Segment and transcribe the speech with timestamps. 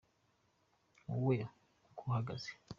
[1.07, 1.37] wowe
[1.97, 2.49] kuhagaze